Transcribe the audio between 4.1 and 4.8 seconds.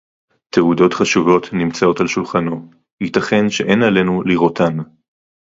לִרְאוֹתָן.